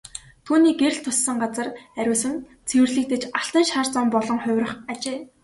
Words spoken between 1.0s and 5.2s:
туссан газар ариусан цэвэрлэгдэж алтан шар зам болон хувирах ажээ.